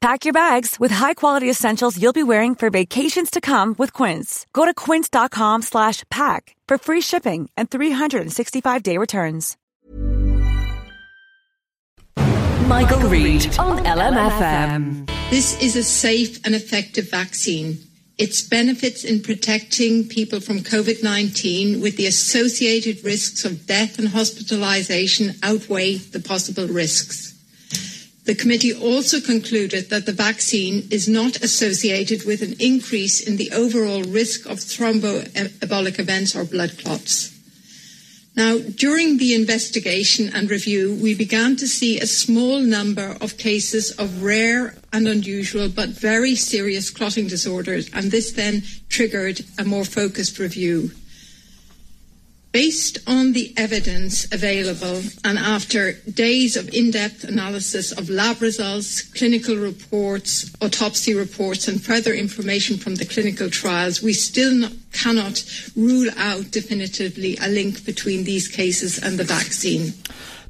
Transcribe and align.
Pack 0.00 0.24
your 0.24 0.32
bags 0.32 0.80
with 0.80 0.90
high-quality 0.90 1.50
essentials 1.50 2.00
you'll 2.00 2.14
be 2.14 2.22
wearing 2.22 2.54
for 2.54 2.70
vacations 2.70 3.30
to 3.30 3.38
come 3.38 3.74
with 3.76 3.92
Quince. 3.92 4.46
Go 4.54 4.64
to 4.64 4.72
quince.com 4.72 5.60
slash 5.60 6.04
pack 6.10 6.56
for 6.66 6.78
free 6.78 7.02
shipping 7.02 7.50
and 7.54 7.68
365-day 7.68 8.96
returns. 8.96 9.58
Michael, 12.66 13.00
Reade 13.10 13.58
on 13.58 13.84
LMFM. 13.84 15.06
This 15.28 15.60
is 15.60 15.76
a 15.76 15.84
safe 15.84 16.40
and 16.46 16.54
effective 16.54 17.10
vaccine. 17.10 17.76
Its 18.16 18.40
benefits 18.40 19.04
in 19.04 19.20
protecting 19.20 20.08
people 20.08 20.40
from 20.40 20.60
COVID 20.60 21.02
19 21.04 21.82
with 21.82 21.98
the 21.98 22.06
associated 22.06 23.04
risks 23.04 23.44
of 23.44 23.66
death 23.66 23.98
and 23.98 24.08
hospitalization 24.08 25.34
outweigh 25.42 25.96
the 25.96 26.20
possible 26.20 26.68
risks. 26.68 27.29
The 28.24 28.34
committee 28.34 28.74
also 28.74 29.20
concluded 29.20 29.90
that 29.90 30.06
the 30.06 30.12
vaccine 30.12 30.86
is 30.90 31.08
not 31.08 31.42
associated 31.42 32.24
with 32.26 32.42
an 32.42 32.54
increase 32.60 33.20
in 33.20 33.36
the 33.36 33.50
overall 33.52 34.02
risk 34.02 34.46
of 34.46 34.58
thromboembolic 34.58 35.98
events 35.98 36.36
or 36.36 36.44
blood 36.44 36.78
clots. 36.78 37.36
Now, 38.36 38.58
during 38.58 39.18
the 39.18 39.34
investigation 39.34 40.30
and 40.32 40.48
review, 40.48 40.94
we 41.02 41.14
began 41.14 41.56
to 41.56 41.66
see 41.66 41.98
a 41.98 42.06
small 42.06 42.60
number 42.60 43.16
of 43.20 43.36
cases 43.36 43.90
of 43.92 44.22
rare 44.22 44.76
and 44.92 45.08
unusual 45.08 45.68
but 45.68 45.88
very 45.88 46.36
serious 46.36 46.90
clotting 46.90 47.26
disorders, 47.26 47.90
and 47.92 48.10
this 48.10 48.32
then 48.32 48.62
triggered 48.88 49.40
a 49.58 49.64
more 49.64 49.84
focused 49.84 50.38
review. 50.38 50.92
Based 52.52 52.98
on 53.06 53.32
the 53.32 53.54
evidence 53.56 54.24
available 54.32 55.02
and 55.24 55.38
after 55.38 55.92
days 55.92 56.56
of 56.56 56.68
in-depth 56.74 57.22
analysis 57.22 57.92
of 57.92 58.10
lab 58.10 58.42
results, 58.42 59.02
clinical 59.02 59.54
reports, 59.54 60.50
autopsy 60.60 61.14
reports 61.14 61.68
and 61.68 61.80
further 61.80 62.12
information 62.12 62.76
from 62.76 62.96
the 62.96 63.04
clinical 63.04 63.50
trials, 63.50 64.02
we 64.02 64.12
still 64.12 64.52
not, 64.52 64.72
cannot 64.92 65.44
rule 65.76 66.10
out 66.16 66.50
definitively 66.50 67.36
a 67.40 67.46
link 67.46 67.84
between 67.86 68.24
these 68.24 68.48
cases 68.48 68.98
and 68.98 69.16
the 69.16 69.24
vaccine. 69.24 69.92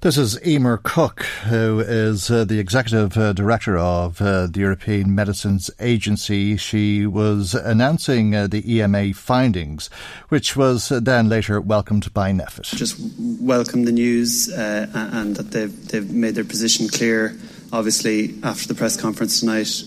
This 0.03 0.17
is 0.17 0.43
Emer 0.47 0.79
Cooke, 0.79 1.25
who 1.49 1.81
is 1.81 2.31
uh, 2.31 2.45
the 2.45 2.59
executive 2.59 3.19
uh, 3.19 3.35
director 3.35 3.77
of 3.77 4.23
uh, 4.23 4.47
the 4.47 4.61
European 4.61 5.15
Medicines 5.15 5.71
Agency. 5.79 6.57
She 6.57 7.07
was 7.07 7.55
announcing 7.55 8.35
uh, 8.35 8.47
the 8.47 8.77
EMA 8.77 9.13
findings, 9.13 9.89
which 10.31 10.57
was 10.57 10.91
uh, 10.91 11.01
then 11.01 11.29
later 11.29 11.61
welcomed 11.61 12.15
by 12.15 12.33
NPHET. 12.33 12.75
Just 12.77 12.99
welcome 13.43 13.85
the 13.85 13.93
news 13.93 14.51
uh, 14.51 14.87
and 14.95 15.37
that 15.37 15.51
they've, 15.51 15.89
they've 15.89 16.11
made 16.11 16.35
their 16.35 16.45
position 16.45 16.89
clear. 16.89 17.37
Obviously, 17.71 18.35
after 18.43 18.69
the 18.69 18.75
press 18.75 18.99
conference 18.99 19.41
tonight, 19.41 19.83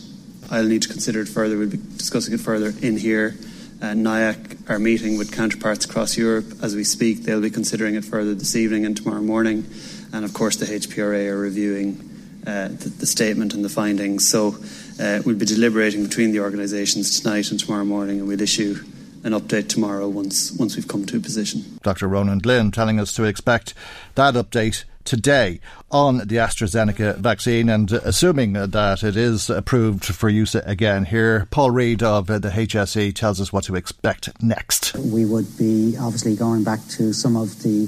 I'll 0.52 0.64
need 0.64 0.84
to 0.84 0.90
consider 0.90 1.22
it 1.22 1.28
further. 1.28 1.58
We'll 1.58 1.70
be 1.70 1.80
discussing 1.98 2.36
it 2.36 2.40
further 2.40 2.72
in 2.82 2.98
here. 2.98 3.36
Uh, 3.84 3.88
NIAC 3.88 4.70
are 4.70 4.80
meeting 4.80 5.18
with 5.18 5.34
counterparts 5.34 5.84
across 5.84 6.18
Europe 6.18 6.46
as 6.64 6.74
we 6.74 6.86
speak. 6.86 7.24
They'll 7.24 7.42
be 7.42 7.50
considering 7.50 7.96
it 7.96 8.06
further 8.06 8.34
this 8.34 8.56
evening 8.56 8.86
and 8.86 8.96
tomorrow 8.96 9.22
morning 9.22 9.66
and 10.14 10.24
of 10.24 10.34
course 10.34 10.56
the 10.56 10.66
HPRA 10.66 11.28
are 11.28 11.38
reviewing 11.38 12.10
uh, 12.48 12.70
the, 12.70 12.94
the, 13.00 13.06
statement 13.06 13.54
and 13.54 13.66
the 13.66 13.70
findings. 13.70 14.30
So 14.30 14.56
uh, 15.02 15.22
we'll 15.26 15.36
be 15.36 15.46
deliberating 15.46 16.04
between 16.04 16.32
the 16.32 16.40
organisations 16.40 17.20
tonight 17.20 17.52
and 17.52 17.60
tomorrow 17.60 17.84
morning, 17.84 18.20
and 18.20 18.28
we'll 18.28 18.42
issue 18.42 18.76
an 19.24 19.32
update 19.32 19.70
tomorrow 19.70 20.08
once 20.08 20.52
once 20.52 20.76
we've 20.76 20.88
come 20.88 21.06
to 21.06 21.18
a 21.18 21.20
position. 21.20 21.80
Dr. 21.82 22.08
Ronan 22.08 22.40
Glynn 22.40 22.72
telling 22.72 23.00
us 23.00 23.12
to 23.14 23.24
expect 23.24 23.74
that 24.16 24.36
update 24.36 24.84
today 25.06 25.60
on 25.92 26.20
the 26.20 26.38
AstraZeneca 26.38 27.18
vaccine 27.18 27.70
and 27.70 27.92
assuming 27.92 28.54
that 28.54 29.04
it 29.04 29.16
is 29.16 29.50
approved 29.50 30.06
for 30.06 30.30
use 30.30 30.56
again 30.56 31.06
here, 31.06 31.48
Paul 31.52 31.72
Reid 31.72 32.02
of 32.04 32.28
the 32.28 32.40
HSE 32.40 33.14
tells 33.16 33.40
us 33.40 33.54
what 33.54 33.66
to 33.66 33.76
expect 33.76 34.42
next. 34.42 34.96
We 34.96 35.26
would 35.26 35.58
be 35.58 35.96
obviously 36.00 36.36
going 36.36 36.64
back 36.64 36.80
to 36.98 37.14
some 37.14 37.36
of 37.36 37.62
the 37.64 37.88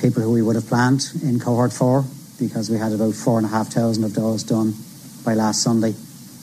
people 0.00 0.22
who 0.22 0.32
we 0.32 0.42
would 0.42 0.56
have 0.56 0.66
planned 0.66 1.02
in 1.22 1.38
cohort 1.38 1.72
four 1.72 2.04
because 2.38 2.70
we 2.70 2.78
had 2.78 2.92
about 2.92 3.14
four 3.14 3.38
and 3.38 3.46
a 3.46 3.50
half 3.50 3.68
thousand 3.68 4.04
of 4.04 4.14
those 4.14 4.42
done 4.42 4.74
by 5.24 5.34
last 5.34 5.62
Sunday. 5.62 5.94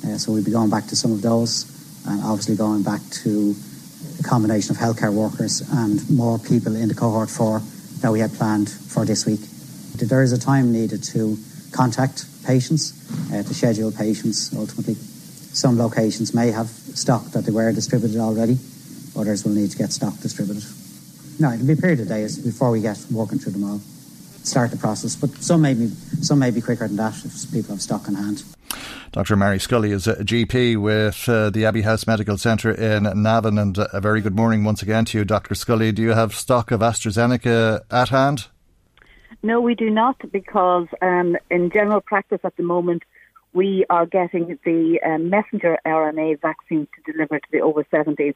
Uh, 0.05 0.17
so 0.17 0.31
we'll 0.31 0.45
be 0.45 0.51
going 0.51 0.69
back 0.69 0.85
to 0.87 0.95
some 0.95 1.11
of 1.11 1.21
those 1.21 1.65
and 2.07 2.23
obviously 2.23 2.55
going 2.55 2.83
back 2.83 3.01
to 3.11 3.55
a 4.19 4.23
combination 4.23 4.75
of 4.75 4.77
healthcare 4.77 5.13
workers 5.13 5.61
and 5.71 6.07
more 6.09 6.37
people 6.39 6.75
in 6.75 6.87
the 6.87 6.93
cohort 6.93 7.29
four 7.29 7.59
that 8.01 8.11
we 8.11 8.19
had 8.19 8.31
planned 8.33 8.69
for 8.69 9.05
this 9.05 9.25
week. 9.25 9.39
There 9.99 10.21
is 10.21 10.31
a 10.31 10.39
time 10.39 10.71
needed 10.71 11.03
to 11.05 11.37
contact 11.71 12.25
patients, 12.45 12.93
uh, 13.31 13.43
to 13.43 13.53
schedule 13.53 13.91
patients 13.91 14.55
ultimately. 14.55 14.95
Some 14.95 15.77
locations 15.77 16.33
may 16.33 16.51
have 16.51 16.67
stock 16.67 17.25
that 17.31 17.45
they 17.45 17.51
were 17.51 17.71
distributed 17.71 18.19
already, 18.19 18.57
others 19.17 19.43
will 19.43 19.53
need 19.53 19.71
to 19.71 19.77
get 19.77 19.91
stock 19.91 20.17
distributed. 20.19 20.63
No, 21.39 21.51
it'll 21.51 21.67
be 21.67 21.73
a 21.73 21.77
period 21.77 21.99
of 21.99 22.07
days 22.07 22.37
before 22.37 22.71
we 22.71 22.81
get 22.81 22.97
working 23.11 23.39
through 23.39 23.53
them 23.53 23.63
all. 23.63 23.79
Start 24.43 24.71
the 24.71 24.77
process, 24.77 25.15
but 25.15 25.29
some 25.41 25.61
may 25.61 25.73
be 25.73 25.89
some 26.21 26.39
may 26.39 26.51
be 26.51 26.61
quicker 26.61 26.87
than 26.87 26.97
that 26.97 27.13
if 27.25 27.51
people 27.51 27.71
have 27.71 27.81
stock 27.81 28.07
in 28.07 28.15
hand. 28.15 28.43
Dr. 29.11 29.35
Mary 29.35 29.59
Scully 29.59 29.91
is 29.91 30.07
a 30.07 30.15
GP 30.15 30.77
with 30.77 31.27
uh, 31.27 31.49
the 31.49 31.65
Abbey 31.65 31.81
House 31.81 32.07
Medical 32.07 32.37
Centre 32.37 32.71
in 32.71 33.03
Navan, 33.03 33.57
and 33.57 33.77
a 33.77 34.01
very 34.01 34.21
good 34.21 34.35
morning 34.35 34.63
once 34.63 34.81
again 34.81 35.05
to 35.05 35.17
you, 35.17 35.25
Dr. 35.25 35.55
Scully. 35.55 35.91
Do 35.91 36.01
you 36.01 36.11
have 36.11 36.33
stock 36.33 36.71
of 36.71 36.81
AstraZeneca 36.81 37.81
at 37.89 38.09
hand? 38.09 38.47
No, 39.43 39.61
we 39.61 39.75
do 39.75 39.89
not, 39.89 40.17
because 40.31 40.87
um, 41.01 41.37
in 41.51 41.69
general 41.69 42.01
practice 42.01 42.39
at 42.43 42.55
the 42.57 42.63
moment, 42.63 43.03
we 43.53 43.85
are 43.89 44.05
getting 44.05 44.57
the 44.65 44.99
um, 45.05 45.29
messenger 45.29 45.77
RNA 45.85 46.41
vaccine 46.41 46.87
to 46.95 47.11
deliver 47.11 47.39
to 47.39 47.47
the 47.51 47.61
over 47.61 47.83
70s. 47.85 48.33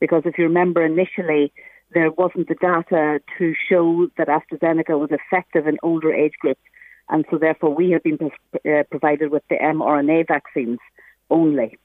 Because 0.00 0.22
if 0.24 0.38
you 0.38 0.44
remember 0.44 0.84
initially, 0.84 1.52
there 1.92 2.10
wasn't 2.10 2.48
the 2.48 2.54
data 2.54 3.20
to 3.38 3.54
show 3.68 4.08
that 4.16 4.28
AstraZeneca 4.28 4.98
was 4.98 5.10
effective 5.10 5.66
in 5.66 5.76
older 5.82 6.12
age 6.12 6.34
groups. 6.40 6.60
And 7.08 7.24
so, 7.30 7.38
therefore, 7.38 7.74
we 7.74 7.90
have 7.90 8.02
been 8.02 8.18
uh, 8.22 8.82
provided 8.90 9.30
with 9.30 9.42
the 9.48 9.56
mRNA 9.56 10.28
vaccines 10.28 10.78
only. 11.30 11.78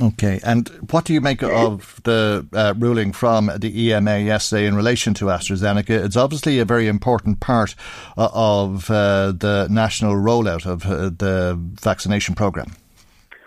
Okay, 0.00 0.40
and 0.42 0.68
what 0.90 1.04
do 1.04 1.12
you 1.12 1.20
make 1.20 1.42
of 1.42 2.00
the 2.04 2.46
uh, 2.54 2.72
ruling 2.78 3.12
from 3.12 3.50
the 3.58 3.88
EMA 3.88 4.20
yesterday 4.20 4.66
in 4.66 4.74
relation 4.74 5.12
to 5.14 5.26
AstraZeneca? 5.26 5.90
It's 5.90 6.16
obviously 6.16 6.58
a 6.60 6.64
very 6.64 6.88
important 6.88 7.40
part 7.40 7.74
uh, 8.16 8.30
of 8.32 8.90
uh, 8.90 9.32
the 9.32 9.68
national 9.70 10.14
rollout 10.14 10.64
of 10.64 10.86
uh, 10.86 11.10
the 11.10 11.58
vaccination 11.60 12.34
programme. 12.34 12.72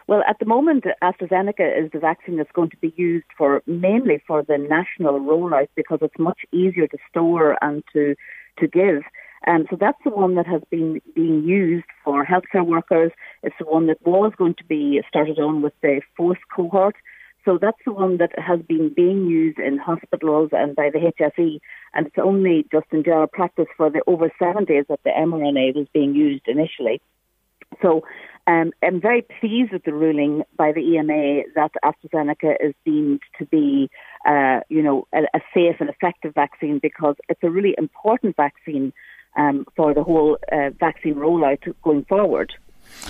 Well, 0.08 0.22
at 0.28 0.38
the 0.38 0.46
moment, 0.46 0.86
AstraZeneca 1.02 1.84
is 1.84 1.90
the 1.92 2.00
vaccine 2.00 2.38
that's 2.38 2.52
going 2.52 2.70
to 2.70 2.78
be 2.78 2.94
used 2.96 3.26
for 3.36 3.64
mainly 3.66 4.22
for 4.28 4.44
the 4.44 4.60
national 4.60 5.20
rollout 5.20 5.70
because 5.76 5.98
it's 6.04 6.20
much 6.20 6.42
easier 6.52 6.86
to 6.88 6.98
store 7.10 7.58
and 7.64 7.84
to 7.94 8.16
to 8.60 8.68
give. 8.68 9.02
Um, 9.48 9.66
so 9.70 9.78
that's 9.80 9.98
the 10.04 10.10
one 10.10 10.36
that 10.36 10.48
has 10.48 10.62
been 10.72 11.02
being 11.14 11.44
used 11.44 11.86
for 12.04 12.26
healthcare 12.26 12.66
workers. 12.66 13.12
It's 13.44 13.56
the 13.60 13.66
one 13.66 13.88
that 13.88 14.06
was 14.06 14.34
going 14.38 14.56
to 14.56 14.64
be 14.64 15.02
started 15.08 15.40
on 15.40 15.62
with 15.62 15.74
the 15.82 16.02
fourth 16.18 16.40
cohort. 16.56 16.96
So 17.44 17.60
that's 17.62 17.78
the 17.86 17.94
one 17.94 18.18
that 18.18 18.38
has 18.40 18.60
been 18.62 18.90
being 18.90 19.28
used 19.28 19.60
in 19.60 19.78
hospitals 19.78 20.50
and 20.52 20.76
by 20.76 20.90
the 20.90 20.98
HSE. 21.20 21.60
And 21.94 22.08
it's 22.08 22.18
only 22.18 22.66
just 22.72 22.88
in 22.92 23.04
general 23.04 23.28
practice 23.28 23.68
for 23.78 23.92
the 23.92 24.02
over 24.08 24.32
70s 24.42 24.88
that 24.88 25.04
the 25.04 25.12
mRNA 25.12 25.76
was 25.76 25.88
being 25.94 26.16
used 26.16 26.48
initially. 26.48 27.02
So 27.84 28.04
um, 28.48 28.72
I'm 28.84 29.00
very 29.00 29.24
pleased 29.40 29.72
with 29.74 29.84
the 29.84 29.94
ruling 29.94 30.44
by 30.58 30.72
the 30.72 30.82
EMA 30.82 31.44
that 31.56 31.72
AstraZeneca 31.84 32.56
is 32.60 32.74
deemed 32.84 33.22
to 33.38 33.46
be 33.46 33.90
uh, 34.26 34.62
you 34.70 34.82
know, 34.82 35.08
a, 35.14 35.24
a, 35.36 35.42
safe 35.54 35.76
and 35.80 35.90
effective 35.90 36.34
vaccine 36.34 36.80
because 36.80 37.16
it's 37.30 37.44
a 37.44 37.50
really 37.50 37.76
important 37.78 38.36
vaccine 38.36 38.92
um, 39.36 39.66
for 39.76 39.94
the 39.94 40.04
whole 40.04 40.38
uh, 40.52 40.70
vaccine 40.80 41.16
rollout 41.16 41.74
going 41.84 42.06
forward. 42.06 42.54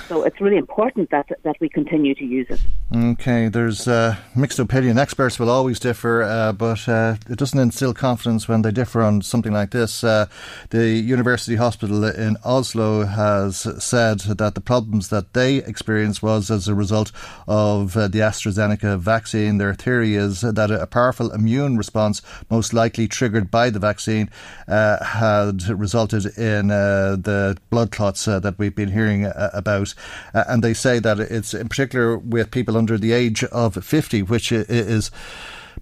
So 0.07 0.23
it's 0.23 0.39
really 0.39 0.57
important 0.57 1.09
that 1.09 1.27
that 1.43 1.55
we 1.59 1.69
continue 1.69 2.13
to 2.15 2.25
use 2.25 2.47
it. 2.49 2.59
Okay, 2.95 3.49
there's 3.49 3.87
uh, 3.87 4.15
mixed 4.35 4.59
opinion. 4.59 4.99
Experts 4.99 5.39
will 5.39 5.49
always 5.49 5.79
differ, 5.79 6.21
uh, 6.21 6.53
but 6.53 6.87
uh, 6.87 7.15
it 7.27 7.37
doesn't 7.39 7.59
instill 7.59 7.93
confidence 7.93 8.47
when 8.47 8.61
they 8.61 8.71
differ 8.71 9.01
on 9.01 9.21
something 9.21 9.51
like 9.51 9.71
this. 9.71 10.03
Uh, 10.03 10.27
the 10.69 10.89
University 10.89 11.55
Hospital 11.55 12.03
in 12.05 12.37
Oslo 12.45 13.05
has 13.05 13.67
said 13.83 14.19
that 14.19 14.53
the 14.53 14.61
problems 14.61 15.09
that 15.09 15.33
they 15.33 15.57
experienced 15.57 16.21
was 16.21 16.51
as 16.51 16.67
a 16.67 16.75
result 16.75 17.11
of 17.47 17.97
uh, 17.97 18.07
the 18.07 18.19
AstraZeneca 18.19 18.99
vaccine. 18.99 19.57
Their 19.57 19.73
theory 19.73 20.15
is 20.15 20.41
that 20.41 20.69
a 20.71 20.85
powerful 20.85 21.31
immune 21.31 21.77
response, 21.77 22.21
most 22.51 22.73
likely 22.73 23.07
triggered 23.07 23.49
by 23.49 23.71
the 23.71 23.79
vaccine, 23.79 24.29
uh, 24.67 25.03
had 25.03 25.67
resulted 25.67 26.25
in 26.37 26.67
the 26.67 27.57
blood 27.71 27.91
clots 27.91 28.25
that 28.25 28.55
we've 28.59 28.75
been 28.75 28.91
hearing 28.91 29.25
about 29.35 29.64
out. 29.67 29.93
Uh, 30.33 30.43
and 30.47 30.63
they 30.63 30.73
say 30.73 30.99
that 30.99 31.19
it's 31.19 31.53
in 31.53 31.69
particular 31.69 32.17
with 32.17 32.51
people 32.51 32.77
under 32.77 32.97
the 32.97 33.11
age 33.11 33.43
of 33.45 33.83
50, 33.83 34.23
which 34.23 34.51
is 34.51 35.11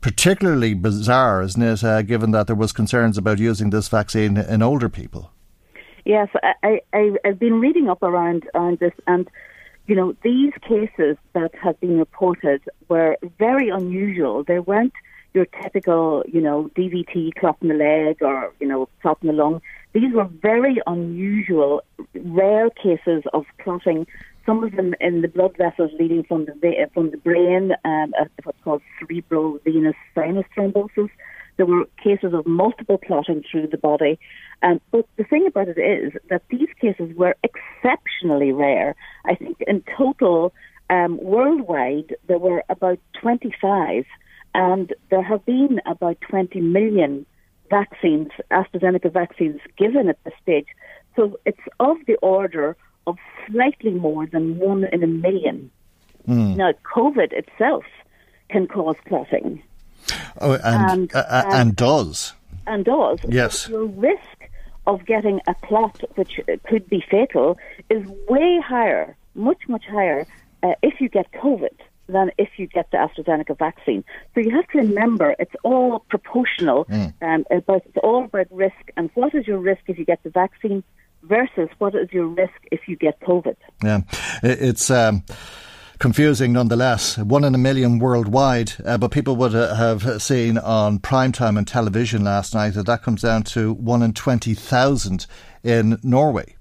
particularly 0.01 0.73
bizarre, 0.73 1.41
isn't 1.41 1.61
it, 1.61 1.83
uh, 1.83 2.01
given 2.01 2.31
that 2.31 2.47
there 2.47 2.55
was 2.55 2.71
concerns 2.71 3.17
about 3.17 3.39
using 3.39 3.69
this 3.69 3.87
vaccine 3.87 4.37
in 4.37 4.61
older 4.61 4.89
people? 4.89 5.31
Yes, 6.05 6.27
I, 6.63 6.81
I, 6.93 7.11
I've 7.23 7.39
been 7.39 7.59
reading 7.61 7.89
up 7.89 8.03
around, 8.03 8.49
around 8.53 8.79
this, 8.79 8.93
and 9.07 9.29
you 9.87 9.95
know, 9.95 10.15
these 10.23 10.53
cases 10.67 11.17
that 11.33 11.51
have 11.61 11.79
been 11.79 11.99
reported 11.99 12.61
were 12.87 13.17
very 13.37 13.69
unusual. 13.69 14.43
They 14.43 14.59
weren't 14.59 14.93
your 15.33 15.45
typical, 15.45 16.23
you 16.27 16.41
know, 16.41 16.69
DVT 16.75 17.35
clot 17.35 17.57
in 17.61 17.69
the 17.69 17.73
leg 17.73 18.21
or, 18.21 18.53
you 18.59 18.67
know, 18.67 18.87
clot 19.01 19.17
in 19.21 19.27
the 19.27 19.33
lung. 19.33 19.61
These 19.93 20.13
were 20.13 20.25
very 20.25 20.77
unusual, 20.87 21.81
rare 22.15 22.69
cases 22.69 23.23
of 23.33 23.45
clotting. 23.61 24.07
Some 24.45 24.63
of 24.63 24.75
them 24.75 24.93
in 24.99 25.21
the 25.21 25.27
blood 25.27 25.55
vessels 25.57 25.91
leading 25.99 26.23
from 26.23 26.45
the 26.45 26.89
from 26.93 27.11
the 27.11 27.17
brain, 27.17 27.73
um, 27.85 28.13
what's 28.43 28.61
called 28.63 28.81
cerebral 28.99 29.59
venous 29.63 29.95
sinus 30.13 30.45
thrombosis. 30.55 31.09
There 31.57 31.65
were 31.65 31.85
cases 32.03 32.33
of 32.33 32.45
multiple 32.47 32.97
clotting 32.97 33.43
through 33.49 33.67
the 33.67 33.77
body. 33.77 34.19
Um, 34.63 34.81
but 34.91 35.07
the 35.17 35.23
thing 35.23 35.45
about 35.45 35.67
it 35.67 35.77
is 35.77 36.13
that 36.29 36.41
these 36.49 36.69
cases 36.81 37.15
were 37.15 37.35
exceptionally 37.43 38.51
rare. 38.51 38.95
I 39.25 39.35
think 39.35 39.57
in 39.67 39.83
total, 39.95 40.53
um, 40.89 41.19
worldwide, 41.21 42.15
there 42.27 42.39
were 42.39 42.63
about 42.69 42.99
25, 43.21 44.05
and 44.53 44.93
there 45.09 45.23
have 45.23 45.45
been 45.45 45.81
about 45.85 46.19
20 46.21 46.61
million 46.61 47.25
vaccines, 47.69 48.29
AstraZeneca 48.51 49.11
vaccines, 49.11 49.59
given 49.77 50.09
at 50.09 50.23
this 50.23 50.33
stage. 50.41 50.67
So 51.15 51.39
it's 51.45 51.59
of 51.79 51.97
the 52.07 52.15
order 52.17 52.75
of 53.07 53.17
slightly 53.47 53.91
more 53.91 54.25
than 54.27 54.57
one 54.57 54.85
in 54.85 55.03
a 55.03 55.07
million. 55.07 55.71
Mm. 56.27 56.55
Now, 56.55 56.73
COVID 56.95 57.33
itself 57.33 57.83
can 58.49 58.67
cause 58.67 58.95
clotting. 59.07 59.61
Oh, 60.39 60.53
and, 60.53 60.91
and, 60.91 61.15
uh, 61.15 61.25
uh, 61.27 61.43
and 61.49 61.75
does. 61.75 62.33
And 62.67 62.85
does. 62.85 63.19
Yes. 63.27 63.65
The 63.67 63.79
risk 63.79 64.49
of 64.85 65.05
getting 65.05 65.39
a 65.47 65.55
clot 65.55 66.01
which 66.15 66.39
could 66.67 66.87
be 66.89 67.03
fatal 67.09 67.57
is 67.89 68.05
way 68.29 68.59
higher, 68.63 69.15
much, 69.35 69.61
much 69.67 69.85
higher, 69.85 70.25
uh, 70.61 70.73
if 70.81 71.01
you 71.01 71.09
get 71.09 71.31
COVID 71.31 71.75
than 72.07 72.31
if 72.37 72.49
you 72.57 72.67
get 72.67 72.91
the 72.91 72.97
AstraZeneca 72.97 73.57
vaccine. 73.57 74.03
So 74.33 74.41
you 74.41 74.51
have 74.51 74.67
to 74.69 74.79
remember 74.79 75.35
it's 75.39 75.55
all 75.63 75.99
proportional. 76.09 76.85
Mm. 76.85 77.13
Um, 77.21 77.45
about, 77.51 77.83
it's 77.85 77.97
all 78.03 78.25
about 78.25 78.47
risk 78.51 78.75
and 78.97 79.09
what 79.13 79.33
is 79.33 79.47
your 79.47 79.59
risk 79.59 79.81
if 79.87 79.97
you 79.97 80.05
get 80.05 80.21
the 80.23 80.29
vaccine 80.29 80.83
versus 81.23 81.69
what 81.77 81.95
is 81.95 82.11
your 82.11 82.27
risk 82.27 82.53
if 82.71 82.81
you 82.87 82.95
get 82.95 83.19
COVID. 83.21 83.55
Yeah, 83.83 84.01
it's. 84.43 84.89
Um 84.89 85.23
confusing 85.99 86.51
nonetheless. 86.51 87.17
One 87.17 87.45
in 87.45 87.55
a 87.55 87.57
million 87.57 87.97
worldwide, 87.97 88.73
uh, 88.83 88.97
but 88.97 89.11
people 89.11 89.37
would 89.37 89.55
uh, 89.55 89.73
have 89.75 90.21
seen 90.21 90.57
on 90.57 90.99
primetime 90.99 91.57
and 91.57 91.65
television 91.65 92.25
last 92.25 92.53
night 92.53 92.71
that 92.71 92.87
that 92.87 93.03
comes 93.03 93.21
down 93.21 93.43
to 93.43 93.71
one 93.71 94.01
in 94.01 94.11
20,000 94.11 95.25
in 95.63 95.97
Norway. 96.03 96.57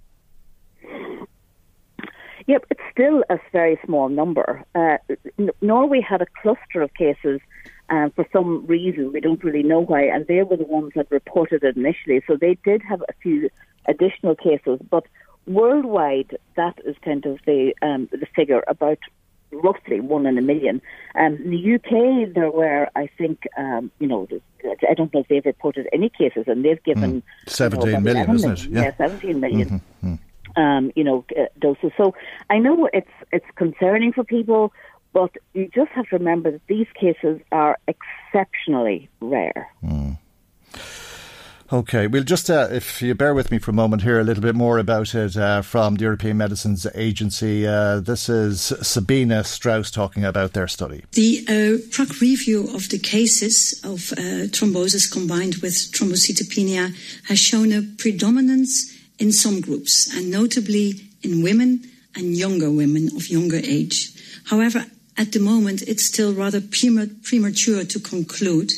Yep, 2.46 2.66
it's 2.70 2.80
still 2.90 3.24
a 3.30 3.38
very 3.52 3.78
small 3.84 4.08
number. 4.08 4.64
Uh, 4.74 4.98
Norway 5.60 6.00
had 6.00 6.22
a 6.22 6.26
cluster 6.42 6.82
of 6.82 6.92
cases 6.94 7.40
uh, 7.90 8.08
for 8.14 8.26
some 8.32 8.66
reason. 8.66 9.12
We 9.12 9.20
don't 9.20 9.42
really 9.44 9.62
know 9.62 9.80
why, 9.80 10.02
and 10.04 10.26
they 10.26 10.42
were 10.42 10.56
the 10.56 10.64
ones 10.64 10.92
that 10.96 11.10
reported 11.10 11.62
it 11.62 11.76
initially. 11.76 12.22
So 12.26 12.36
they 12.36 12.56
did 12.64 12.82
have 12.82 13.02
a 13.02 13.12
few 13.22 13.48
additional 13.86 14.34
cases, 14.34 14.80
but 14.90 15.04
worldwide, 15.46 16.36
that 16.56 16.78
is 16.84 16.96
kind 17.04 17.24
of 17.26 17.38
the 17.46 17.74
um, 17.82 18.08
the 18.10 18.26
figure 18.34 18.62
about 18.66 18.98
roughly 19.52 20.00
one 20.00 20.26
in 20.26 20.38
a 20.38 20.42
million. 20.42 20.80
Um, 21.14 21.34
in 21.34 21.50
the 21.50 21.74
UK, 21.74 22.32
there 22.34 22.50
were, 22.50 22.88
I 22.96 23.08
think, 23.18 23.46
um, 23.58 23.90
you 23.98 24.06
know, 24.06 24.26
I 24.88 24.94
don't 24.94 25.12
know 25.12 25.20
if 25.20 25.28
they've 25.28 25.44
reported 25.44 25.88
any 25.92 26.08
cases, 26.08 26.44
and 26.46 26.64
they've 26.64 26.82
given 26.82 27.20
mm, 27.20 27.22
seventeen 27.46 27.86
you 27.86 27.92
know, 27.94 28.00
million, 28.00 28.34
isn't 28.34 28.52
it? 28.52 28.64
Yeah, 28.66 28.82
yeah 28.82 28.96
seventeen 28.96 29.40
million. 29.40 29.68
Mm-hmm. 29.68 30.14
Mm 30.14 30.18
um, 30.56 30.93
you 30.94 31.04
know, 31.04 31.25
uh, 31.38 31.44
doses. 31.58 31.93
So 31.96 32.14
I 32.50 32.58
know 32.58 32.88
it's 32.93 33.10
it's 33.31 33.46
concerning 33.56 34.12
for 34.12 34.25
people, 34.25 34.72
but 35.12 35.31
you 35.54 35.70
just 35.75 35.90
have 35.93 36.06
to 36.08 36.16
remember 36.16 36.52
that 36.52 36.66
these 36.66 36.88
cases 36.94 37.40
are 37.50 37.78
exceptionally 37.87 39.08
rare. 39.20 39.69
Mm. 39.84 40.19
Okay, 41.72 42.06
we'll 42.06 42.22
just, 42.22 42.50
uh, 42.50 42.69
if 42.70 43.00
you 43.00 43.14
bear 43.14 43.32
with 43.32 43.50
me 43.50 43.58
for 43.58 43.70
a 43.70 43.75
moment, 43.75 44.02
hear 44.02 44.20
a 44.20 44.25
little 44.25 44.43
bit 44.43 44.54
more 44.54 44.76
about 44.76 45.14
it 45.14 45.38
uh, 45.38 45.62
from 45.62 45.94
the 45.94 46.02
European 46.02 46.37
Medicines 46.37 46.87
Agency. 46.94 47.66
Uh, 47.66 47.99
this 47.99 48.28
is 48.28 48.75
Sabine 48.82 49.43
Straus 49.43 49.90
talking 49.90 50.22
about 50.22 50.52
their 50.52 50.69
study. 50.69 51.02
The 51.12 51.46
uh, 51.49 51.90
PRAC 51.90 52.20
review 52.20 52.69
of 52.75 52.90
the 52.90 52.99
cases 52.99 53.81
of 53.84 54.12
uh, 54.12 54.49
thrombosis 54.52 55.10
combined 55.10 55.56
with 55.62 55.72
thrombocytopenia 55.72 56.94
has 57.28 57.38
shown 57.38 57.72
a 57.72 57.81
predominance 57.96 58.94
in 59.22 59.30
some 59.30 59.60
groups, 59.60 60.12
and 60.16 60.32
notably 60.32 61.00
in 61.22 61.44
women 61.44 61.80
and 62.16 62.36
younger 62.36 62.70
women 62.72 63.08
of 63.14 63.28
younger 63.28 63.60
age. 63.62 64.10
However, 64.46 64.84
at 65.16 65.30
the 65.30 65.38
moment, 65.38 65.82
it's 65.82 66.04
still 66.04 66.34
rather 66.34 66.60
premature 66.60 67.84
to 67.84 68.00
conclude 68.00 68.72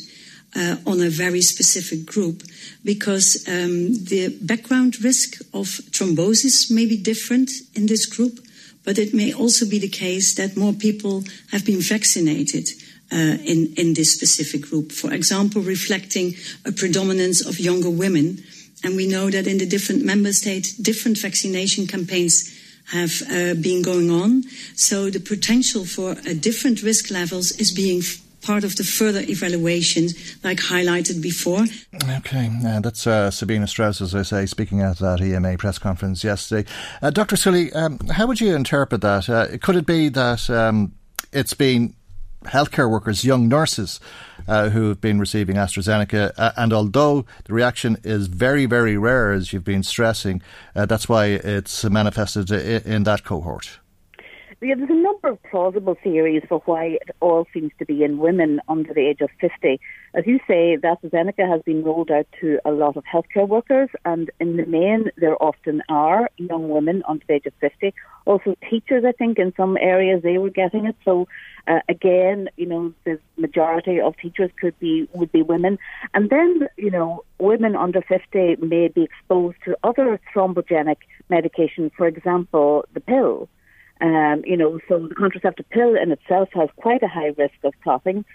uh, 0.54 0.76
on 0.86 1.00
a 1.00 1.08
very 1.08 1.40
specific 1.40 2.04
group 2.04 2.42
because 2.84 3.42
um, 3.48 3.94
the 4.04 4.36
background 4.42 5.02
risk 5.02 5.40
of 5.54 5.66
thrombosis 5.90 6.70
may 6.70 6.84
be 6.84 6.98
different 6.98 7.50
in 7.74 7.86
this 7.86 8.04
group, 8.04 8.38
but 8.84 8.98
it 8.98 9.14
may 9.14 9.32
also 9.32 9.64
be 9.64 9.78
the 9.78 9.88
case 9.88 10.34
that 10.34 10.58
more 10.58 10.74
people 10.74 11.24
have 11.52 11.64
been 11.64 11.80
vaccinated. 11.80 12.68
Uh, 13.12 13.36
in, 13.44 13.72
in 13.76 13.94
this 13.94 14.12
specific 14.12 14.62
group, 14.62 14.90
for 14.90 15.12
example, 15.12 15.62
reflecting 15.62 16.34
a 16.64 16.72
predominance 16.72 17.46
of 17.46 17.60
younger 17.60 17.90
women 17.90 18.42
and 18.84 18.96
we 18.96 19.06
know 19.06 19.30
that 19.30 19.46
in 19.46 19.58
the 19.58 19.66
different 19.66 20.04
member 20.04 20.32
states, 20.32 20.74
different 20.74 21.18
vaccination 21.18 21.86
campaigns 21.86 22.52
have 22.92 23.22
uh, 23.30 23.54
been 23.54 23.82
going 23.82 24.10
on. 24.10 24.42
So 24.76 25.10
the 25.10 25.20
potential 25.20 25.84
for 25.84 26.10
uh, 26.12 26.34
different 26.38 26.82
risk 26.82 27.10
levels 27.10 27.52
is 27.52 27.72
being 27.72 28.02
part 28.42 28.62
of 28.62 28.76
the 28.76 28.84
further 28.84 29.20
evaluation, 29.20 30.08
like 30.42 30.58
highlighted 30.58 31.22
before. 31.22 31.64
Okay, 32.18 32.50
uh, 32.66 32.80
that's 32.80 33.06
uh, 33.06 33.30
Sabine 33.30 33.66
Straus, 33.66 34.00
as 34.00 34.14
I 34.14 34.22
say, 34.22 34.46
speaking 34.46 34.80
at 34.80 34.98
that 34.98 35.20
EMA 35.20 35.56
press 35.56 35.78
conference 35.78 36.22
yesterday. 36.22 36.68
Uh, 37.00 37.10
Dr. 37.10 37.36
Scully, 37.36 37.72
um, 37.72 37.98
how 38.10 38.26
would 38.26 38.40
you 38.40 38.54
interpret 38.54 39.00
that? 39.00 39.28
Uh, 39.28 39.56
could 39.58 39.76
it 39.76 39.86
be 39.86 40.10
that 40.10 40.50
um, 40.50 40.92
it's 41.32 41.54
been 41.54 41.94
healthcare 42.44 42.90
workers, 42.90 43.24
young 43.24 43.48
nurses 43.48 44.00
uh, 44.48 44.70
who 44.70 44.88
have 44.88 45.00
been 45.00 45.18
receiving 45.18 45.56
AstraZeneca. 45.56 46.32
Uh, 46.36 46.52
and 46.56 46.72
although 46.72 47.24
the 47.44 47.52
reaction 47.52 47.96
is 48.04 48.26
very, 48.26 48.66
very 48.66 48.96
rare, 48.96 49.32
as 49.32 49.52
you've 49.52 49.64
been 49.64 49.82
stressing, 49.82 50.42
uh, 50.74 50.86
that's 50.86 51.08
why 51.08 51.26
it's 51.26 51.84
manifested 51.84 52.50
in, 52.50 52.82
in 52.82 53.02
that 53.04 53.24
cohort. 53.24 53.78
There's 54.60 54.90
a 54.90 54.94
number 54.94 55.28
of 55.28 55.42
plausible 55.44 55.96
theories 56.02 56.42
for 56.48 56.60
why 56.64 56.98
it 57.00 57.10
all 57.20 57.46
seems 57.52 57.72
to 57.78 57.84
be 57.84 58.04
in 58.04 58.18
women 58.18 58.60
under 58.68 58.92
the 58.92 59.00
age 59.00 59.20
of 59.20 59.30
50. 59.40 59.80
As 60.14 60.26
you 60.26 60.38
say, 60.46 60.76
AstraZeneca 60.76 61.48
has 61.48 61.62
been 61.62 61.82
rolled 61.82 62.10
out 62.10 62.26
to 62.40 62.58
a 62.64 62.70
lot 62.70 62.96
of 62.96 63.04
healthcare 63.04 63.48
workers, 63.48 63.88
and 64.04 64.30
in 64.40 64.56
the 64.56 64.66
main, 64.66 65.10
there 65.16 65.42
often 65.42 65.82
are 65.88 66.30
young 66.36 66.68
women 66.68 67.02
under 67.08 67.24
the 67.26 67.34
age 67.34 67.46
of 67.46 67.52
50. 67.60 67.94
Also, 68.26 68.54
teachers, 68.70 69.04
I 69.06 69.12
think, 69.12 69.38
in 69.38 69.52
some 69.56 69.76
areas 69.76 70.22
they 70.22 70.38
were 70.38 70.50
getting 70.50 70.86
it. 70.86 70.96
So, 71.04 71.26
uh, 71.66 71.80
again, 71.88 72.48
you 72.56 72.66
know, 72.66 72.92
the 73.04 73.18
majority 73.36 74.00
of 74.00 74.16
teachers 74.16 74.50
could 74.60 74.78
be 74.78 75.08
would 75.12 75.32
be 75.32 75.42
women, 75.42 75.78
and 76.12 76.30
then 76.30 76.68
you 76.76 76.90
know, 76.90 77.24
women 77.38 77.76
under 77.76 78.02
50 78.02 78.56
may 78.56 78.88
be 78.88 79.02
exposed 79.02 79.56
to 79.64 79.76
other 79.82 80.20
thrombogenic 80.34 80.98
medication, 81.28 81.90
for 81.96 82.06
example, 82.06 82.84
the 82.94 83.00
pill. 83.00 83.48
Um, 84.04 84.42
you 84.44 84.58
know, 84.58 84.78
so 84.86 85.08
the 85.08 85.14
contraceptive 85.14 85.66
pill 85.70 85.96
in 85.96 86.12
itself 86.12 86.50
has 86.52 86.68
quite 86.76 87.02
a 87.02 87.08
high 87.08 87.32
risk 87.38 87.54
of 87.64 87.72
clotting. 87.82 88.26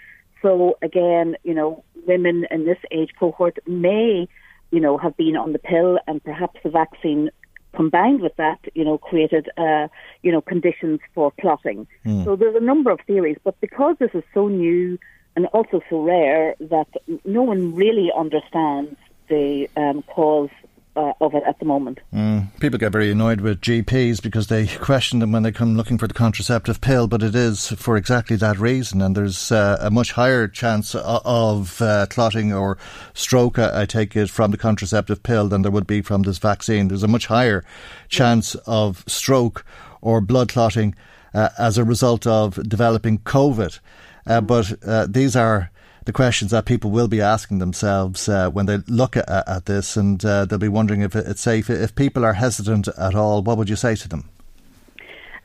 So 0.42 0.76
again, 0.82 1.36
you 1.44 1.54
know, 1.54 1.84
women 2.08 2.44
in 2.50 2.64
this 2.64 2.78
age 2.90 3.10
cohort 3.20 3.56
may, 3.68 4.26
you 4.72 4.80
know, 4.80 4.98
have 4.98 5.16
been 5.16 5.36
on 5.36 5.52
the 5.52 5.60
pill 5.60 6.00
and 6.08 6.22
perhaps 6.24 6.58
the 6.64 6.70
vaccine 6.70 7.30
combined 7.72 8.20
with 8.20 8.34
that, 8.34 8.58
you 8.74 8.84
know, 8.84 8.98
created, 8.98 9.48
uh, 9.56 9.86
you 10.22 10.32
know, 10.32 10.40
conditions 10.40 10.98
for 11.14 11.32
clotting. 11.40 11.86
Mm. 12.04 12.24
So 12.24 12.34
there's 12.34 12.56
a 12.56 12.66
number 12.72 12.90
of 12.90 12.98
theories, 13.06 13.38
but 13.44 13.54
because 13.60 13.94
this 14.00 14.10
is 14.12 14.24
so 14.34 14.48
new 14.48 14.98
and 15.36 15.46
also 15.46 15.80
so 15.88 16.02
rare 16.02 16.56
that 16.58 16.88
no 17.24 17.42
one 17.42 17.76
really 17.76 18.10
understands 18.16 18.96
the 19.28 19.70
um, 19.76 20.02
cause 20.02 20.50
uh, 20.96 21.12
of 21.20 21.34
it 21.34 21.42
at 21.46 21.58
the 21.58 21.64
moment. 21.64 22.00
Mm. 22.12 22.48
People 22.60 22.78
get 22.78 22.92
very 22.92 23.10
annoyed 23.10 23.40
with 23.40 23.60
GPs 23.60 24.22
because 24.22 24.48
they 24.48 24.66
question 24.78 25.18
them 25.20 25.32
when 25.32 25.42
they 25.42 25.52
come 25.52 25.76
looking 25.76 25.98
for 25.98 26.08
the 26.08 26.14
contraceptive 26.14 26.80
pill, 26.80 27.06
but 27.06 27.22
it 27.22 27.34
is 27.34 27.68
for 27.68 27.96
exactly 27.96 28.36
that 28.36 28.58
reason. 28.58 29.00
And 29.00 29.16
there's 29.16 29.52
uh, 29.52 29.78
a 29.80 29.90
much 29.90 30.12
higher 30.12 30.48
chance 30.48 30.94
of 30.94 31.80
uh, 31.80 32.06
clotting 32.10 32.52
or 32.52 32.78
stroke, 33.14 33.58
I 33.58 33.86
take 33.86 34.16
it, 34.16 34.30
from 34.30 34.50
the 34.50 34.58
contraceptive 34.58 35.22
pill 35.22 35.48
than 35.48 35.62
there 35.62 35.72
would 35.72 35.86
be 35.86 36.02
from 36.02 36.22
this 36.22 36.38
vaccine. 36.38 36.88
There's 36.88 37.02
a 37.02 37.08
much 37.08 37.26
higher 37.26 37.64
chance 38.08 38.54
of 38.66 39.04
stroke 39.06 39.64
or 40.00 40.20
blood 40.20 40.48
clotting 40.48 40.94
uh, 41.34 41.50
as 41.58 41.78
a 41.78 41.84
result 41.84 42.26
of 42.26 42.56
developing 42.68 43.18
COVID. 43.20 43.78
Uh, 44.26 44.40
but 44.40 44.72
uh, 44.86 45.06
these 45.08 45.36
are 45.36 45.70
the 46.10 46.14
questions 46.14 46.50
that 46.50 46.64
people 46.64 46.90
will 46.90 47.06
be 47.06 47.20
asking 47.20 47.60
themselves 47.60 48.28
uh, 48.28 48.50
when 48.50 48.66
they 48.66 48.78
look 48.88 49.16
at, 49.16 49.28
at 49.28 49.66
this, 49.66 49.96
and 49.96 50.24
uh, 50.24 50.44
they'll 50.44 50.58
be 50.58 50.66
wondering 50.66 51.02
if 51.02 51.14
it's 51.14 51.40
safe. 51.40 51.70
If 51.70 51.94
people 51.94 52.24
are 52.24 52.32
hesitant 52.32 52.88
at 52.88 53.14
all, 53.14 53.42
what 53.42 53.56
would 53.56 53.68
you 53.68 53.76
say 53.76 53.94
to 53.94 54.08
them? 54.08 54.28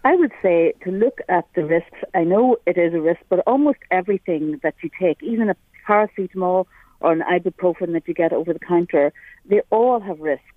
I 0.03 0.15
would 0.15 0.31
say 0.41 0.73
to 0.83 0.89
look 0.89 1.19
at 1.29 1.45
the 1.53 1.63
risks. 1.65 1.99
I 2.15 2.23
know 2.23 2.57
it 2.65 2.79
is 2.79 2.95
a 2.95 2.99
risk, 2.99 3.21
but 3.29 3.43
almost 3.45 3.77
everything 3.91 4.59
that 4.63 4.73
you 4.81 4.89
take, 4.99 5.21
even 5.21 5.51
a 5.51 5.55
paracetamol 5.87 6.65
or 6.99 7.11
an 7.11 7.21
ibuprofen 7.21 7.93
that 7.93 8.07
you 8.07 8.15
get 8.15 8.33
over 8.33 8.51
the 8.51 8.57
counter, 8.57 9.13
they 9.47 9.61
all 9.69 9.99
have 9.99 10.19
risks. 10.19 10.54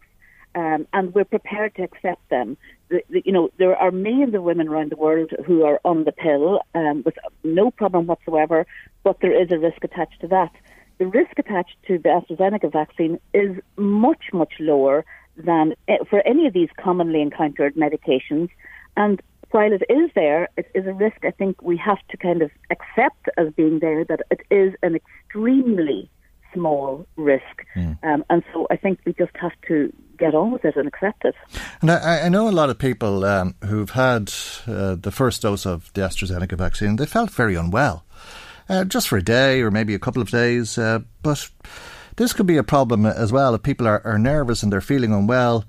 Um, 0.58 0.80
and 0.92 1.14
we're 1.14 1.32
prepared 1.36 1.72
to 1.76 1.82
accept 1.82 2.22
them 2.30 2.56
the, 2.88 3.02
the, 3.10 3.22
you 3.24 3.32
know, 3.32 3.50
there 3.58 3.76
are 3.76 3.90
millions 3.90 4.34
of 4.34 4.42
women 4.42 4.68
around 4.68 4.90
the 4.90 4.96
world 4.96 5.32
who 5.46 5.64
are 5.64 5.80
on 5.84 6.04
the 6.04 6.12
pill 6.12 6.60
um, 6.74 7.02
with 7.04 7.14
no 7.44 7.70
problem 7.70 8.06
whatsoever, 8.06 8.66
but 9.04 9.20
there 9.20 9.40
is 9.40 9.50
a 9.50 9.58
risk 9.58 9.84
attached 9.84 10.20
to 10.20 10.28
that. 10.28 10.52
The 10.98 11.06
risk 11.06 11.38
attached 11.38 11.76
to 11.86 11.98
the 11.98 12.08
AstraZeneca 12.08 12.72
vaccine 12.72 13.20
is 13.32 13.56
much, 13.76 14.24
much 14.32 14.54
lower 14.58 15.04
than 15.36 15.74
eh, 15.86 15.98
for 16.10 16.26
any 16.26 16.46
of 16.46 16.52
these 16.52 16.70
commonly 16.76 17.22
encountered 17.22 17.76
medications. 17.76 18.48
And 18.96 19.22
while 19.50 19.72
it 19.72 19.82
is 19.88 20.10
there, 20.14 20.48
it 20.56 20.70
is 20.74 20.86
a 20.86 20.92
risk 20.92 21.24
I 21.24 21.30
think 21.30 21.62
we 21.62 21.76
have 21.76 21.98
to 22.10 22.16
kind 22.16 22.42
of 22.42 22.50
accept 22.70 23.28
as 23.36 23.52
being 23.54 23.78
there 23.78 24.04
that 24.04 24.20
it 24.30 24.40
is 24.50 24.74
an 24.82 24.96
extremely 24.96 26.10
small 26.52 27.06
risk. 27.16 27.64
Mm. 27.74 27.98
Um, 28.02 28.24
and 28.30 28.42
so 28.52 28.66
I 28.70 28.76
think 28.76 29.00
we 29.04 29.12
just 29.12 29.36
have 29.36 29.52
to 29.68 29.92
get 30.18 30.34
on 30.34 30.50
with 30.50 30.64
it 30.64 30.76
and 30.76 30.88
accept 30.88 31.24
it. 31.24 31.34
And 31.80 31.90
I, 31.90 32.22
I 32.22 32.28
know 32.28 32.48
a 32.48 32.50
lot 32.50 32.70
of 32.70 32.78
people 32.78 33.24
um, 33.24 33.54
who've 33.64 33.90
had 33.90 34.32
uh, 34.66 34.96
the 34.96 35.12
first 35.12 35.42
dose 35.42 35.64
of 35.64 35.92
the 35.94 36.02
AstraZeneca 36.02 36.56
vaccine, 36.58 36.96
they 36.96 37.06
felt 37.06 37.30
very 37.30 37.54
unwell, 37.54 38.04
uh, 38.68 38.84
just 38.84 39.08
for 39.08 39.16
a 39.16 39.22
day 39.22 39.60
or 39.60 39.70
maybe 39.70 39.94
a 39.94 39.98
couple 39.98 40.20
of 40.20 40.30
days. 40.30 40.76
Uh, 40.76 41.00
but 41.22 41.48
this 42.16 42.32
could 42.32 42.46
be 42.46 42.56
a 42.56 42.64
problem 42.64 43.06
as 43.06 43.32
well 43.32 43.54
if 43.54 43.62
people 43.62 43.86
are, 43.86 44.04
are 44.04 44.18
nervous 44.18 44.62
and 44.62 44.72
they're 44.72 44.80
feeling 44.80 45.12
unwell. 45.12 45.64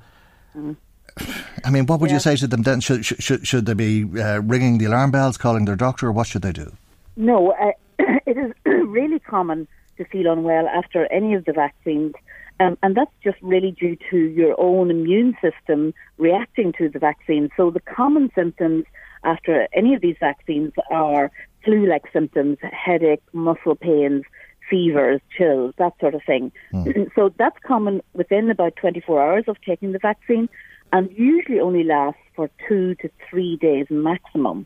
Mm. 0.55 0.75
I 1.65 1.69
mean, 1.69 1.85
what 1.85 1.99
would 1.99 2.09
yeah. 2.09 2.15
you 2.15 2.19
say 2.19 2.35
to 2.37 2.47
them 2.47 2.63
then? 2.63 2.81
Should, 2.81 3.05
should, 3.05 3.47
should 3.47 3.65
they 3.65 3.73
be 3.73 4.03
uh, 4.19 4.41
ringing 4.41 4.77
the 4.77 4.85
alarm 4.85 5.11
bells, 5.11 5.37
calling 5.37 5.65
their 5.65 5.75
doctor, 5.75 6.07
or 6.07 6.11
what 6.11 6.27
should 6.27 6.41
they 6.41 6.51
do? 6.51 6.75
No, 7.15 7.51
uh, 7.51 7.71
it 8.25 8.37
is 8.37 8.53
really 8.65 9.19
common 9.19 9.67
to 9.99 10.05
feel 10.05 10.31
unwell 10.31 10.67
after 10.67 11.05
any 11.11 11.35
of 11.35 11.45
the 11.45 11.53
vaccines. 11.53 12.13
Um, 12.59 12.77
and 12.83 12.95
that's 12.95 13.11
just 13.23 13.37
really 13.41 13.71
due 13.71 13.97
to 14.09 14.17
your 14.17 14.59
own 14.59 14.89
immune 14.89 15.37
system 15.41 15.93
reacting 16.17 16.73
to 16.77 16.89
the 16.89 16.99
vaccine. 16.99 17.49
So 17.55 17.69
the 17.69 17.79
common 17.79 18.31
symptoms 18.33 18.85
after 19.23 19.67
any 19.73 19.93
of 19.93 20.01
these 20.01 20.15
vaccines 20.19 20.73
are 20.89 21.31
flu-like 21.63 22.03
symptoms, 22.11 22.57
headache, 22.61 23.23
muscle 23.33 23.75
pains, 23.75 24.23
fevers, 24.69 25.21
chills, 25.35 25.73
that 25.77 25.93
sort 25.99 26.15
of 26.15 26.21
thing. 26.25 26.51
Mm. 26.73 27.11
So 27.15 27.33
that's 27.37 27.57
common 27.65 28.01
within 28.13 28.49
about 28.49 28.75
24 28.75 29.21
hours 29.21 29.43
of 29.47 29.57
taking 29.65 29.91
the 29.91 29.99
vaccine 29.99 30.49
and 30.91 31.09
usually 31.15 31.59
only 31.59 31.83
lasts 31.83 32.21
for 32.35 32.49
two 32.67 32.95
to 32.95 33.09
three 33.29 33.57
days 33.57 33.87
maximum. 33.89 34.65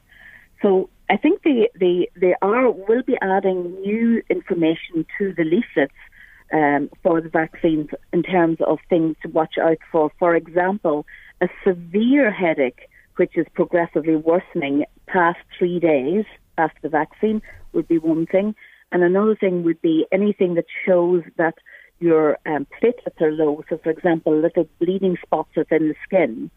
So 0.62 0.90
I 1.10 1.18
think 1.18 1.44
they, 1.44 1.70
they, 1.80 2.10
they 2.16 2.36
are 2.42 2.72
will 2.72 3.04
be 3.04 3.18
adding 3.22 3.80
new 3.82 4.22
information 4.30 5.06
to 5.18 5.34
the 5.34 5.44
leaflets 5.44 5.94
um, 6.54 6.90
for 7.02 7.20
the 7.22 7.30
vaccines 7.30 7.90
in 8.14 8.24
terms 8.24 8.60
of 8.66 8.80
things 8.90 9.16
to 9.24 9.30
watch 9.30 9.56
out 9.62 9.80
for. 9.92 10.12
For 10.20 10.36
example, 10.36 11.06
a 11.42 11.50
severe 11.66 12.32
headache, 12.32 12.90
which 13.18 13.38
is 13.38 13.46
progressively 13.54 14.16
worsening 14.16 14.86
past 15.08 15.40
three 15.58 15.80
days 15.80 16.26
after 16.58 16.80
the 16.84 16.90
vaccine, 16.90 17.42
would 17.74 17.88
be 17.88 17.98
one 17.98 18.26
thing. 18.26 18.56
And 18.92 19.04
another 19.04 19.36
thing 19.36 19.64
would 19.64 19.82
be 19.82 20.06
anything 20.12 20.54
that 20.56 20.66
shows 20.86 21.24
that 21.38 21.56
your 22.00 22.38
um, 22.46 22.68
platelets 22.82 23.20
are 23.22 23.32
low. 23.32 23.64
So, 23.70 23.78
for 23.78 23.90
example, 23.90 24.40
little 24.40 24.68
bleeding 24.80 25.18
spots 25.24 25.50
within 25.56 25.90
the 25.90 25.96
skin 26.06 26.52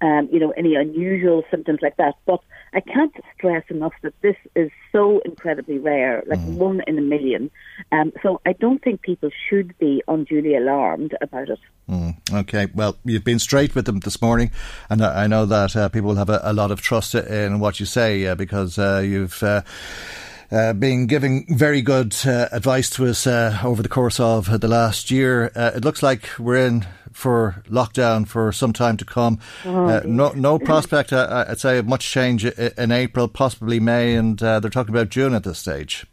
um, 0.00 0.28
you 0.32 0.40
know, 0.40 0.50
any 0.56 0.74
unusual 0.74 1.44
symptoms 1.50 1.80
like 1.82 1.96
that. 1.96 2.14
But 2.26 2.40
I 2.72 2.80
can't 2.80 3.14
stress 3.36 3.64
enough 3.70 3.92
that 4.02 4.14
this 4.22 4.36
is 4.54 4.70
so 4.92 5.20
incredibly 5.24 5.78
rare, 5.78 6.22
like 6.26 6.38
mm. 6.38 6.56
one 6.56 6.82
in 6.86 6.98
a 6.98 7.02
million. 7.02 7.50
Um, 7.92 8.12
so 8.22 8.40
I 8.44 8.52
don't 8.52 8.82
think 8.82 9.02
people 9.02 9.30
should 9.48 9.76
be 9.78 10.02
unduly 10.08 10.56
alarmed 10.56 11.16
about 11.20 11.48
it. 11.48 11.60
Mm. 11.88 12.16
Okay, 12.32 12.66
well, 12.74 12.96
you've 13.04 13.24
been 13.24 13.38
straight 13.38 13.74
with 13.74 13.86
them 13.86 14.00
this 14.00 14.20
morning, 14.20 14.50
and 14.90 15.02
I 15.02 15.26
know 15.26 15.46
that 15.46 15.76
uh, 15.76 15.88
people 15.88 16.08
will 16.08 16.16
have 16.16 16.30
a, 16.30 16.40
a, 16.42 16.52
lot 16.52 16.70
of 16.70 16.80
trust 16.80 17.14
in 17.14 17.60
what 17.60 17.78
you 17.78 17.86
say 17.86 18.26
uh, 18.26 18.34
because 18.34 18.78
uh, 18.78 19.02
you've. 19.04 19.42
Uh, 20.52 20.56
uh, 20.56 20.72
been 20.72 21.06
giving 21.06 21.46
very 21.56 21.82
good 21.82 22.14
uh, 22.26 22.48
advice 22.52 22.90
to 22.90 23.06
us 23.06 23.26
uh, 23.26 23.58
over 23.64 23.82
the 23.82 23.88
course 23.88 24.18
of 24.18 24.60
the 24.60 24.68
last 24.68 25.10
year. 25.10 25.50
Uh, 25.54 25.72
it 25.74 25.84
looks 25.84 26.02
like 26.02 26.28
we're 26.38 26.66
in 26.66 26.86
for 27.12 27.62
lockdown 27.68 28.26
for 28.26 28.52
some 28.52 28.72
time 28.72 28.96
to 28.96 29.04
come. 29.04 29.38
Oh, 29.64 29.86
uh, 29.86 30.02
no, 30.04 30.32
no 30.32 30.58
prospect, 30.70 31.12
uh, 31.12 31.46
I'd 31.48 31.60
say, 31.60 31.78
of 31.78 31.86
much 31.86 32.10
change 32.10 32.44
in 32.44 32.92
April, 32.92 33.28
possibly 33.28 33.80
May, 33.80 34.14
and 34.14 34.38
they're 34.38 34.60
talking 34.60 34.94
about 34.94 35.08
June 35.08 35.34
at 35.34 35.44
this 35.44 35.58
stage. 35.58 36.06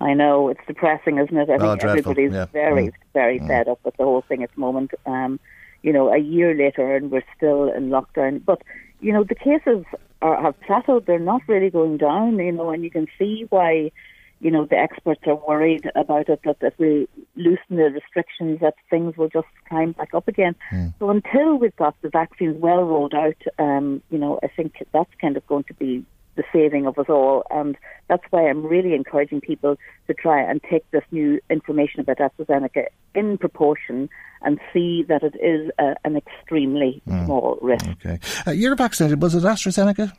I 0.00 0.12
know 0.12 0.48
it's 0.48 0.60
depressing, 0.66 1.18
isn't 1.18 1.36
it? 1.36 1.48
I 1.48 1.54
oh, 1.54 1.58
think 1.58 1.80
dreadful. 1.80 2.12
everybody's 2.12 2.32
yeah. 2.32 2.46
very, 2.46 2.88
mm. 2.88 2.92
very 3.14 3.40
mm. 3.40 3.46
fed 3.46 3.68
up 3.68 3.80
with 3.84 3.96
the 3.96 4.04
whole 4.04 4.22
thing 4.22 4.42
at 4.42 4.52
the 4.54 4.60
moment. 4.60 4.92
Um, 5.06 5.40
you 5.82 5.92
know, 5.92 6.12
a 6.12 6.18
year 6.18 6.54
later, 6.54 6.94
and 6.94 7.10
we're 7.10 7.24
still 7.36 7.72
in 7.72 7.88
lockdown. 7.88 8.44
But 8.44 8.62
you 9.00 9.12
know, 9.12 9.24
the 9.24 9.34
cases 9.34 9.84
are, 10.22 10.40
have 10.42 10.54
plateaued. 10.60 11.06
They're 11.06 11.18
not 11.18 11.42
really 11.46 11.70
going 11.70 11.98
down, 11.98 12.38
you 12.38 12.52
know, 12.52 12.70
and 12.70 12.82
you 12.84 12.90
can 12.90 13.06
see 13.18 13.46
why, 13.50 13.90
you 14.40 14.50
know, 14.50 14.66
the 14.66 14.76
experts 14.76 15.22
are 15.26 15.34
worried 15.34 15.90
about 15.94 16.28
it, 16.28 16.40
that 16.44 16.56
if 16.60 16.74
we 16.78 17.08
loosen 17.36 17.76
the 17.76 17.90
restrictions, 17.90 18.60
that 18.60 18.74
things 18.90 19.16
will 19.16 19.28
just 19.28 19.48
climb 19.68 19.92
back 19.92 20.14
up 20.14 20.28
again. 20.28 20.54
Mm. 20.72 20.94
So 20.98 21.10
until 21.10 21.56
we've 21.56 21.76
got 21.76 21.94
the 22.02 22.08
vaccines 22.08 22.56
well 22.58 22.82
rolled 22.82 23.14
out, 23.14 23.36
um, 23.58 24.02
you 24.10 24.18
know, 24.18 24.38
I 24.42 24.48
think 24.48 24.74
that's 24.92 25.10
kind 25.20 25.36
of 25.36 25.46
going 25.46 25.64
to 25.64 25.74
be 25.74 26.04
the 26.36 26.44
saving 26.52 26.86
of 26.86 26.98
us 26.98 27.06
all. 27.08 27.44
And 27.50 27.76
that's 28.08 28.24
why 28.30 28.48
I'm 28.48 28.64
really 28.64 28.94
encouraging 28.94 29.40
people 29.40 29.78
to 30.06 30.14
try 30.14 30.42
and 30.42 30.62
take 30.70 30.88
this 30.90 31.04
new 31.10 31.40
information 31.50 32.00
about 32.00 32.18
AstraZeneca 32.18 32.86
in 33.14 33.38
proportion 33.38 34.08
and 34.42 34.58
see 34.72 35.04
that 35.08 35.22
it 35.22 35.34
is 35.42 35.70
a, 35.78 35.94
an 36.04 36.16
extremely 36.16 37.02
mm. 37.08 37.24
small 37.24 37.58
risk. 37.62 37.86
Okay. 37.86 38.18
Uh, 38.46 38.50
you're 38.50 38.76
vaccinated. 38.76 39.20
Was 39.22 39.34
it 39.34 39.42
AstraZeneca? 39.42 40.12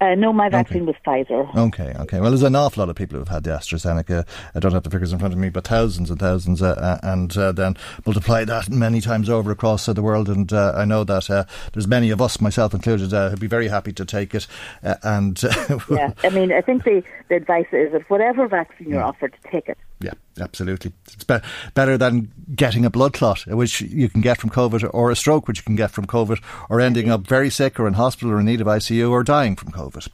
Uh, 0.00 0.14
no, 0.14 0.32
my 0.32 0.48
vaccine 0.48 0.88
okay. 0.88 0.92
was 0.92 1.26
Pfizer. 1.26 1.56
Okay, 1.56 1.94
okay. 2.00 2.20
Well, 2.20 2.30
there's 2.30 2.42
an 2.42 2.56
awful 2.56 2.82
lot 2.82 2.90
of 2.90 2.96
people 2.96 3.18
who've 3.18 3.28
had 3.28 3.44
the 3.44 3.50
AstraZeneca. 3.50 4.26
I 4.54 4.60
don't 4.60 4.72
have 4.72 4.82
the 4.82 4.90
figures 4.90 5.12
in 5.12 5.18
front 5.18 5.32
of 5.32 5.40
me, 5.40 5.48
but 5.48 5.66
thousands 5.66 6.10
and 6.10 6.18
thousands, 6.18 6.60
uh, 6.60 6.74
uh 6.78 6.98
and 7.02 7.36
uh, 7.36 7.52
then 7.52 7.76
multiply 8.04 8.44
that 8.44 8.68
many 8.68 9.00
times 9.00 9.30
over 9.30 9.50
across 9.50 9.86
the 9.86 10.02
world. 10.02 10.28
And 10.28 10.52
uh, 10.52 10.74
I 10.76 10.84
know 10.84 11.04
that 11.04 11.30
uh, 11.30 11.44
there's 11.72 11.86
many 11.86 12.10
of 12.10 12.20
us, 12.20 12.40
myself 12.40 12.74
included, 12.74 13.10
who'd 13.12 13.40
be 13.40 13.46
very 13.46 13.68
happy 13.68 13.92
to 13.94 14.04
take 14.04 14.34
it. 14.34 14.46
and 14.82 15.40
yeah, 15.90 16.12
I 16.22 16.28
mean, 16.30 16.52
I 16.52 16.60
think 16.60 16.84
the, 16.84 17.02
the 17.28 17.36
advice 17.36 17.66
is 17.72 17.92
that 17.92 18.08
whatever 18.10 18.48
vaccine 18.48 18.90
you're 18.90 19.00
yeah. 19.00 19.06
offered, 19.06 19.34
take 19.50 19.68
it. 19.68 19.78
Yeah, 20.00 20.12
absolutely. 20.38 20.92
It's 21.12 21.24
be- 21.24 21.38
better 21.74 21.96
than 21.96 22.30
getting 22.54 22.84
a 22.84 22.90
blood 22.90 23.14
clot, 23.14 23.46
which 23.46 23.80
you 23.80 24.08
can 24.10 24.20
get 24.20 24.38
from 24.38 24.50
COVID, 24.50 24.90
or 24.92 25.10
a 25.10 25.16
stroke, 25.16 25.48
which 25.48 25.58
you 25.58 25.62
can 25.64 25.76
get 25.76 25.90
from 25.90 26.06
COVID, 26.06 26.42
or 26.68 26.80
ending 26.80 27.10
up 27.10 27.26
very 27.26 27.48
sick 27.48 27.80
or 27.80 27.88
in 27.88 27.94
hospital 27.94 28.32
or 28.32 28.40
in 28.40 28.46
need 28.46 28.60
of 28.60 28.66
ICU 28.66 29.10
or 29.10 29.22
dying 29.24 29.56
from 29.56 29.72
COVID. 29.72 30.08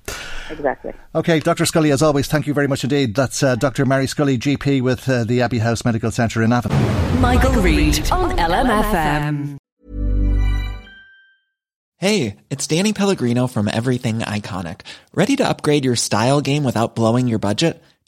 Exactly. 0.50 0.92
Okay, 1.14 1.40
Dr. 1.40 1.66
Scully, 1.66 1.90
as 1.90 2.02
always, 2.02 2.28
thank 2.28 2.46
you 2.46 2.54
very 2.54 2.68
much 2.68 2.84
indeed. 2.84 3.14
That's 3.14 3.42
uh, 3.42 3.56
Dr. 3.56 3.84
Mary 3.84 4.06
Scully, 4.06 4.38
GP 4.38 4.82
with 4.82 5.08
uh, 5.08 5.24
the 5.24 5.42
Abbey 5.42 5.58
House 5.58 5.84
Medical 5.84 6.10
Centre 6.10 6.42
in 6.42 6.50
Navan. 6.50 6.70
Michael, 7.20 7.50
Michael 7.50 7.62
Reade 7.62 8.10
on 8.12 8.36
LMFM. 8.36 9.58
Hey, 11.96 12.38
it's 12.50 12.66
Danny 12.66 12.92
Pellegrino 12.92 13.46
from 13.46 13.68
Everything 13.68 14.20
Iconic. 14.20 14.80
Ready 15.14 15.36
to 15.36 15.48
upgrade 15.48 15.84
your 15.84 15.94
style 15.94 16.40
game 16.40 16.64
without 16.64 16.96
blowing 16.96 17.28
your 17.28 17.38
budget? 17.38 17.80